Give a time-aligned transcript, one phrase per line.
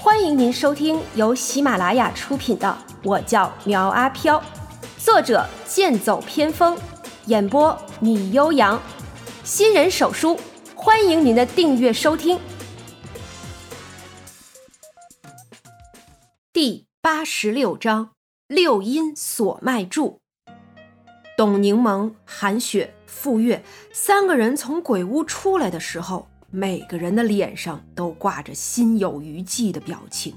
[0.00, 2.68] 欢迎您收听由喜马拉雅出品的
[3.02, 4.38] 《我叫苗阿飘》，
[4.96, 6.78] 作者剑走偏锋，
[7.26, 8.80] 演播米悠扬，
[9.42, 10.38] 新人手书，
[10.76, 12.38] 欢迎您的订阅收听。
[16.52, 18.10] 第八十六章：
[18.46, 20.20] 六阴锁脉柱。
[21.36, 30.34] 董柠檬、韩雪、傅月三个人从鬼屋出来的时候，每个人的脸上都挂着心有余悸的表情，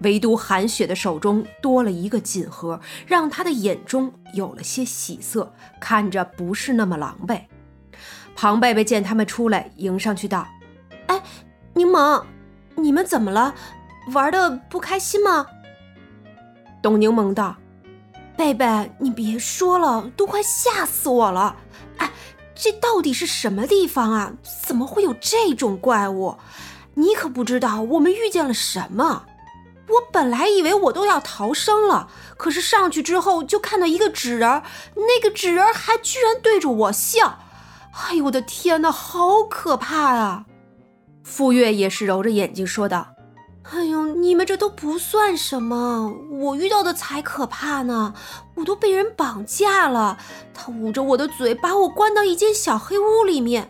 [0.00, 7.40] 唯独韩雪的手中多了一个锦盒，让她的眼中有了些喜色，看着不是那么狼狈。
[8.34, 10.46] 庞贝贝见他们出来，迎上去道
[11.08, 11.22] ：“哎，
[11.72, 12.22] 柠檬，
[12.74, 13.54] 你们怎么了？
[14.12, 15.46] 玩的不开心吗？”
[16.82, 17.56] 董柠檬道。
[18.36, 21.56] 贝贝，你别说了，都快吓死我了！
[22.56, 24.32] 这到底是什么地方啊？
[24.66, 26.38] 怎么会有这种怪物？
[26.94, 29.26] 你可不知道我们遇见了什么。
[29.88, 34.62] 我本来以为我都要逃生了，可是上去之后就看到一个纸人，
[34.94, 37.38] 那个纸人还居然对着我笑！
[37.92, 40.46] 哎呦我的天哪，好可怕啊！
[41.22, 43.15] 傅月也是揉着眼睛说道。
[43.72, 48.14] 哎呦，你们这都不算什么，我遇到的才可怕呢！
[48.54, 50.18] 我都被人绑架了，
[50.54, 53.68] 他捂着我的嘴，把我关到一间小黑屋里面。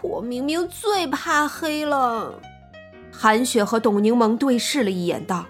[0.00, 2.40] 我明明最怕黑了。
[3.10, 5.46] 韩雪和董柠檬对视了一眼，道：“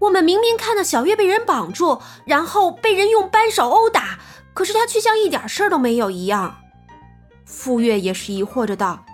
[0.00, 4.18] 我们明明看到小月被人绑住，然后被人用扳手殴打，
[4.54, 6.56] 可是他却像一点事儿都没有一样。”
[7.44, 9.04] 傅月也是疑惑着道：“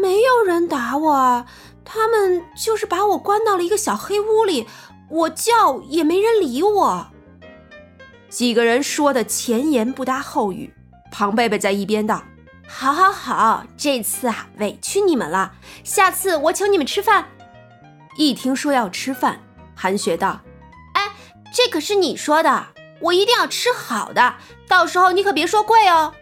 [0.00, 1.46] 没有人打我啊。”
[1.90, 4.68] 他们就是把我关到了一个小黑屋里，
[5.08, 7.06] 我叫也没人理我。
[8.28, 10.74] 几个人说的前言不搭后语，
[11.10, 12.22] 庞贝贝在一边道
[12.68, 17.26] ：“好好好，这次啊委屈你们了，下次我请你们吃饭。”
[18.18, 19.40] 一听说要吃饭，
[19.74, 20.42] 韩雪道
[20.92, 21.10] ：“哎，
[21.54, 22.66] 这可是你说的，
[23.00, 24.34] 我一定要吃好的，
[24.68, 26.12] 到时候你可别说贵哦。”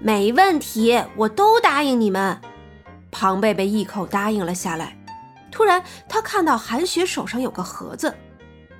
[0.00, 2.40] 没问题，我都答应你们。
[3.10, 4.96] 庞贝贝一口答应了下来。
[5.50, 8.16] 突然，他看到韩雪手上有个盒子。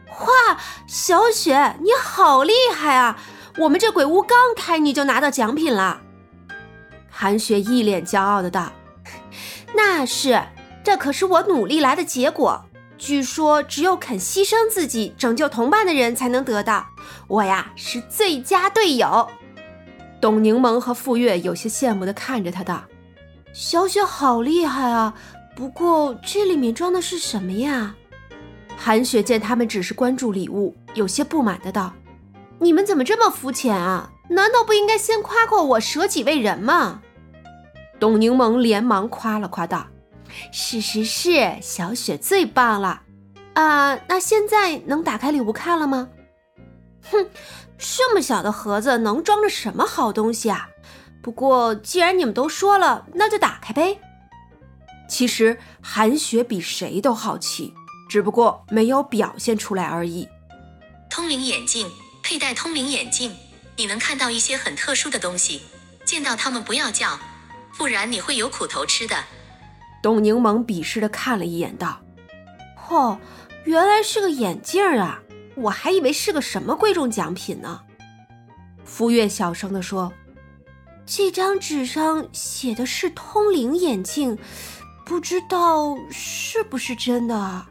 [0.08, 3.18] 哇，小雪，你好厉害啊！
[3.58, 6.00] 我们这鬼屋刚开，你就拿到奖品了。
[7.08, 8.72] 韩雪一脸骄傲的道
[9.74, 10.40] ：“那是，
[10.84, 12.64] 这可是我努力来的结果。
[12.96, 16.86] 据说，只有肯牺牲自己拯救同伴的人才能得到。
[17.26, 19.28] 我呀，是最佳队友。”
[20.20, 22.84] 董柠檬和傅月有些羡慕的看着他道。
[23.52, 25.14] 小雪好厉害啊！
[25.56, 27.94] 不过这里面装的是什么呀？
[28.76, 31.92] 韩雪见他们只是关注礼物，有些不满的道
[32.58, 34.10] ：“你们怎么这么肤浅啊？
[34.28, 37.02] 难道不应该先夸夸我舍己为人吗？”
[38.00, 39.86] 董柠檬连忙夸了夸道
[40.50, 43.02] ：“是是是，小雪最棒了！
[43.52, 46.08] 啊，那现在能打开礼物看了吗？”
[47.10, 47.28] 哼，
[47.76, 50.69] 这么小的盒子能装着什么好东西啊？
[51.22, 53.98] 不过，既然你们都说了，那就打开呗。
[55.08, 57.74] 其实韩雪比谁都好奇，
[58.08, 60.28] 只不过没有表现出来而已。
[61.10, 61.90] 通灵眼镜，
[62.22, 63.36] 佩戴通灵眼镜，
[63.76, 65.62] 你能看到一些很特殊的东西。
[66.04, 67.18] 见到他们不要叫，
[67.76, 69.16] 不然你会有苦头吃的。
[70.02, 72.00] 董柠檬鄙视的看了一眼，道
[72.88, 73.18] ：“哦，
[73.64, 75.20] 原来是个眼镜啊！
[75.56, 77.82] 我还以为是个什么贵重奖品呢。”
[78.84, 80.12] 傅月小声的说。
[81.06, 84.38] 这张纸上写的是通灵眼镜，
[85.04, 87.66] 不知道是不是真的？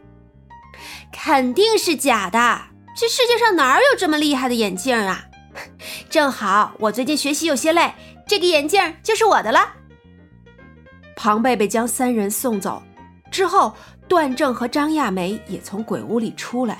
[1.11, 2.61] 肯定是假的！
[2.95, 5.25] 这世界上哪有这么厉害的眼镜啊？
[6.09, 7.93] 正好我最近学习有些累，
[8.27, 9.73] 这个眼镜就是我的了。
[11.15, 12.83] 庞贝贝将三人送走
[13.31, 13.73] 之后，
[14.07, 16.79] 段正和张亚梅也从鬼屋里出来。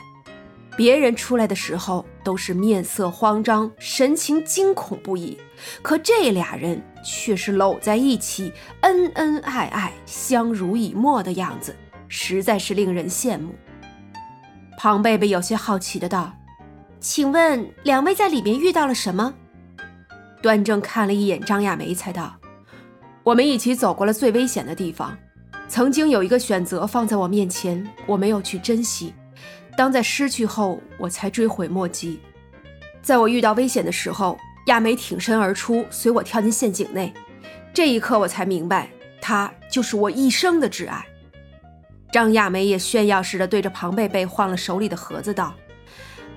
[0.80, 5.38] 别人出来的时候都是面色慌张，神情惊恐不已，
[5.82, 11.76] 可这俩人却是搂在一起，恩恩爱爱，相濡以沫的样子，
[12.08, 13.54] 实在是令人羡慕。
[14.78, 16.34] 庞贝贝有些好奇的道
[17.02, 19.34] ：“请问两位在里面遇到了什么？”
[20.42, 22.38] 端正看了一眼张亚梅，才道
[23.24, 25.18] ：“我们一起走过了最危险的地方，
[25.68, 29.14] 曾经有一个选择放在我面前，我没有去珍惜。”
[29.80, 32.20] 当在失去后，我才追悔莫及。
[33.02, 37.14] 在我遇到危险的时候，亚梅挺身而出，随我跳进陷阱内。
[37.74, 38.90] 这一刻，我才明白，
[39.22, 41.06] 她就是我一生的挚爱。
[42.12, 45.56] 张亚梅也炫耀似的对着庞贝贝晃了手里的盒子，道：“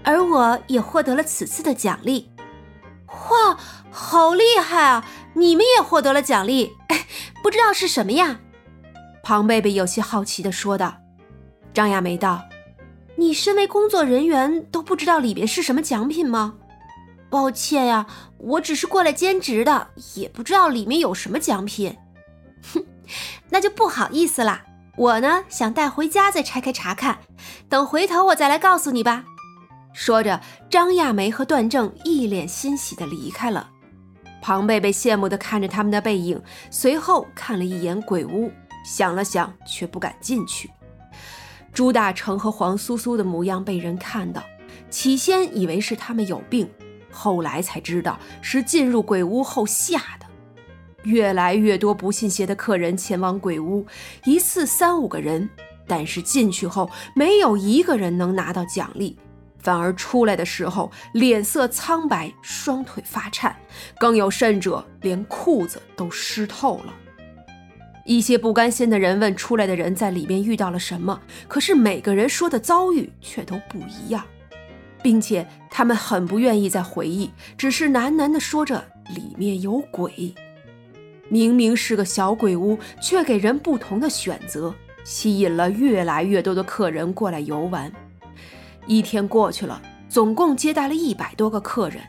[0.05, 2.31] 而我也获得了此次的奖励。”
[3.11, 3.59] 哇，
[3.91, 5.05] 好厉害啊！
[5.35, 6.71] 你们也获得了奖励，
[7.43, 8.39] 不知道是什么呀？
[9.21, 10.95] 庞贝贝有些好奇的说道。
[11.75, 12.41] 张亚梅道
[13.17, 16.55] ：“你身为工作人员，都不知道里边是什么奖品吗？”
[17.31, 18.07] 抱歉呀，
[18.37, 21.97] 我只是过来兼职的，也不知道里面有什么奖品。
[22.75, 22.85] 哼，
[23.49, 24.65] 那就不好意思啦。
[24.99, 27.21] 我呢，想带回家再拆开查看，
[27.71, 29.25] 等回头我再来告诉你吧。
[29.95, 33.71] 说着，张亚梅和段正一脸欣喜地离开了。
[34.43, 36.39] 庞贝贝羡慕地看着他们的背影，
[36.71, 38.53] 随后看了一眼鬼屋，
[38.85, 40.71] 想了想，却不敢进去。
[41.73, 44.43] 朱大成和黄苏苏的模样被人看到，
[44.91, 46.69] 起先以为是他们有病。
[47.11, 50.27] 后来才知道是进入鬼屋后吓的。
[51.05, 53.87] 越来越多不信邪的客人前往鬼屋，
[54.25, 55.49] 一次三五个人，
[55.87, 59.19] 但是进去后没有一个人能拿到奖励，
[59.59, 63.57] 反而出来的时候脸色苍白，双腿发颤，
[63.99, 66.95] 更有甚者连裤子都湿透了。
[68.05, 74.25] 一些不甘心的人问出来的人在里面遇到了什么，可是每个人说的遭遇却都不一样。
[75.03, 77.29] 并且他们很不愿意再回忆，
[77.59, 78.85] 只是喃喃地说着
[79.15, 80.33] 里面有鬼。
[81.29, 84.73] 明明是个小鬼屋，却给人不同的选择，
[85.03, 87.91] 吸引了越来越多的客人过来游玩。
[88.87, 92.01] 一天过去了，总共接待了一百多个客人。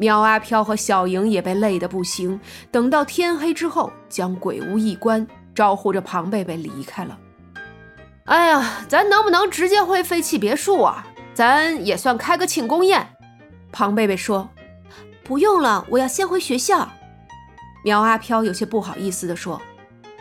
[0.00, 7.18] 苗阿飘和小莹也被累得不行，等到天黑之后，将鬼屋一关，招呼着庞贝贝离开了。
[8.24, 11.06] 哎呀，咱能不能直接回废弃别墅啊？
[11.34, 13.08] 咱也算开个庆功宴，
[13.70, 14.48] 庞贝贝说
[15.22, 16.88] ：“不用了，我要先回学校。”
[17.84, 19.60] 苗阿飘有些不好意思地说：“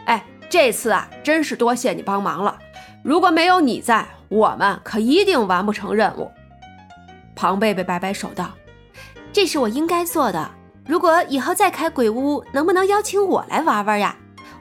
[0.03, 2.59] 哎，这次啊，真是多谢你帮忙了。
[3.01, 6.29] 如果没有你在，我们可一定完不成任务。”
[7.33, 8.51] 庞贝贝摆摆手道
[9.31, 10.51] ：“这是我应该做的。
[10.85, 14.15] 如果以后再开鬼屋，能不能邀请我来玩玩呀？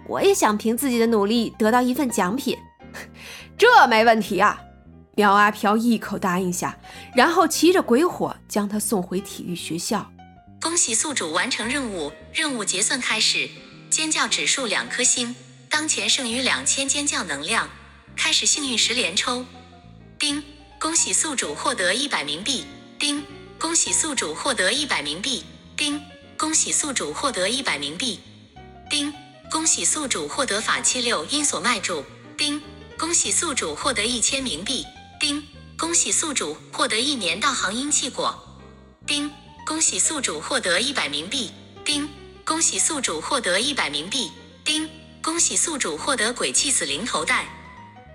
[0.06, 2.56] 我也想凭自己的努力得到一份奖品。
[3.56, 4.60] ”这没问题啊。
[5.16, 6.78] 苗阿飘一口答应下，
[7.16, 10.12] 然后骑着鬼火将他送回体育学校。
[10.60, 13.48] 恭喜宿主完成任务，任务结算开始。
[13.90, 15.34] 尖叫指数两颗星，
[15.68, 17.68] 当前剩余两千尖叫能量。
[18.16, 19.44] 开始幸运十连抽。
[20.18, 20.42] 丁，
[20.78, 22.64] 恭喜宿主获得一百冥币。
[22.98, 23.24] 丁，
[23.58, 25.42] 恭喜宿主获得一百冥币。
[25.76, 26.00] 丁，
[26.36, 28.20] 恭喜宿主获得一百冥币。
[28.88, 29.12] 丁，
[29.50, 32.04] 恭喜宿主获得法器六阴锁脉柱。
[32.36, 32.62] 丁，
[32.96, 34.86] 恭喜宿主获得一千冥币。
[35.18, 35.42] 丁，
[35.76, 38.32] 恭喜宿主获得一年道行阴气果。
[39.04, 39.28] 丁，
[39.66, 41.50] 恭喜宿主获得一百冥币。
[41.84, 42.08] 丁，
[42.44, 44.30] 恭喜宿主获得一百冥币。
[44.64, 44.88] 丁，
[45.20, 47.48] 恭喜宿主获得鬼气死灵头带。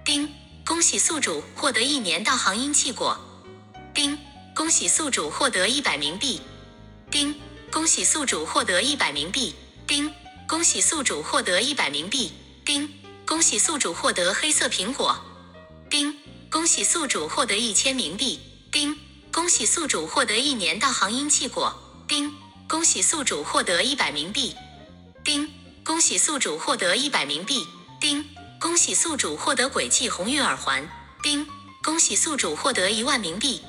[0.05, 0.33] 丁，
[0.65, 3.19] 恭喜宿主获得一年道行阴气果。
[4.55, 6.39] 恭喜宿主获得一百冥币。
[7.09, 7.33] 丁，
[7.71, 9.55] 恭喜宿主获得一百冥币。
[9.87, 10.13] 丁，
[10.47, 12.31] 恭喜宿主获得一百冥币。
[12.63, 12.87] 丁，
[13.25, 15.19] 恭喜宿主获得黑色苹果。
[15.89, 16.15] 丁。
[16.51, 18.39] 恭喜宿主获得一千冥币。
[18.71, 18.95] 丁，
[19.31, 22.05] 恭喜宿主获得一年道行阴气果。
[22.07, 22.31] 丁，
[22.67, 24.55] 恭喜宿主获得一百冥币。
[25.23, 25.49] 丁，
[25.83, 27.65] 恭喜宿主获得一百冥币。
[27.99, 28.23] 丁，
[28.59, 30.87] 恭喜宿主获得鬼气红玉耳环。
[31.23, 31.47] 丁，
[31.83, 33.63] 恭喜宿主获得一万冥币。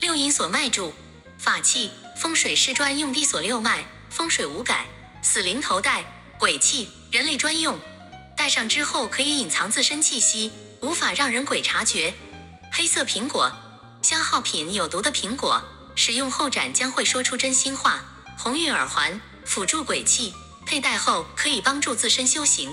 [0.00, 0.94] 六阴锁脉柱，
[1.38, 4.86] 法器，风水师专用地锁六脉，风水无改。
[5.22, 6.04] 死灵头带，
[6.38, 7.76] 鬼器，人类专用。
[8.36, 10.52] 戴上之后可以隐藏自身气息，
[10.82, 12.14] 无法让人鬼察觉。
[12.70, 13.50] 黑色苹果，
[14.00, 15.60] 消耗品，有毒的苹果，
[15.96, 18.00] 使用后斩将会说出真心话。
[18.38, 20.32] 红玉耳环，辅助鬼气，
[20.64, 22.72] 佩戴后可以帮助自身修行。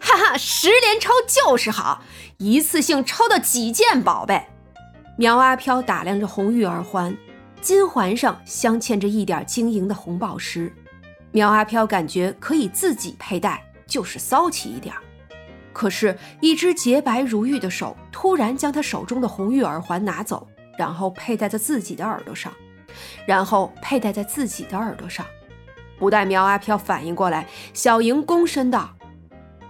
[0.00, 2.02] 哈哈，十连抽就是好，
[2.38, 4.48] 一次性抽到几件宝贝。
[5.16, 7.16] 苗阿飘打量着红玉耳环，
[7.60, 10.72] 金环上镶嵌着一点晶莹的红宝石。
[11.30, 14.92] 苗阿飘感觉可以自己佩戴，就是骚气一点。
[15.72, 22.52] 可是，一只洁白如玉的手突然将他手中的红玉耳环拿走，然后佩戴在自己的耳朵上，
[23.24, 25.24] 然后佩戴在自己的耳朵上。
[25.96, 28.96] 不待苗阿飘反应过来，小莹躬身道：“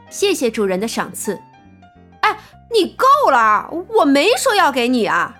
[0.08, 1.38] 谢谢主人的赏赐。”
[2.74, 5.36] 你够了，我没说要给你啊！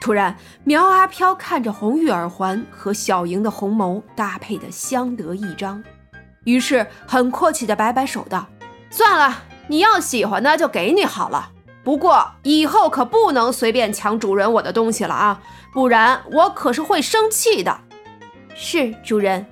[0.00, 5.82] 突然，苗阿飘看着红玉耳环和小莹的红眸搭配的相得益彰，
[6.44, 8.46] 于是很阔气的摆摆手道
[8.88, 11.50] ：“算了。”你要喜欢的就给你好了，
[11.84, 15.40] 不过以后可不能随便抢主人我的东西了啊，
[15.72, 17.80] 不然我可是会生气的。
[18.52, 19.46] 是主人，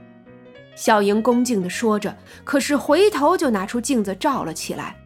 [0.75, 4.97] 小莹恭敬地说着，可是回头就拿出镜子照了起来，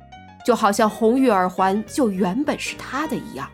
[0.45, 3.49] 就好像红玉耳环就原本是她的一样。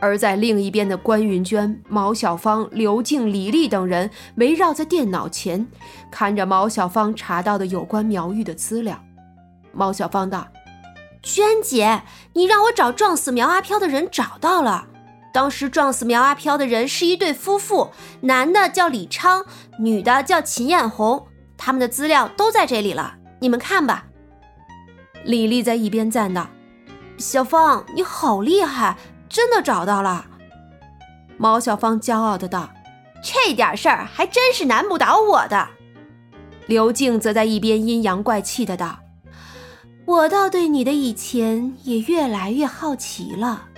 [0.00, 5.66] 而在另一边的关云娟、毛小芳、刘静、李丽等人围绕在电脑前，
[6.10, 9.00] 看着毛小芳查到的有关苗玉的资料。
[9.72, 10.48] 毛小芳道。
[11.22, 14.88] 娟姐，你让我找撞死苗阿飘的人找到了。
[15.32, 17.92] 当时撞死苗阿飘的人是一对夫妇，
[18.22, 19.46] 男的叫李昌，
[19.78, 24.06] 女的叫秦艳红，他们的资料都在这里了，你们看吧。
[25.24, 26.48] 李丽在一边赞道
[27.16, 28.96] ：“小芳，你好厉害，
[29.28, 30.26] 真的找到了。”
[31.38, 32.68] 毛小芳骄傲的道
[33.22, 35.68] ：“这点事儿还真是难不倒我的。”
[36.66, 38.98] 刘静则在一边阴阳怪气的道
[40.06, 43.68] ：“我倒对你的以前也越来越好奇了。”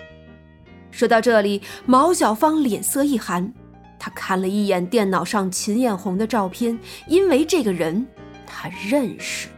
[0.91, 3.53] 说到这里，毛小芳脸色一寒，
[3.99, 8.07] 她看了一眼电脑上秦艳红的照片，因为这个人
[8.47, 9.49] 她认识。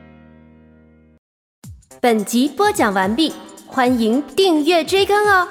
[2.07, 3.33] 本集播讲完毕，
[3.67, 5.49] 欢迎订阅追更哦。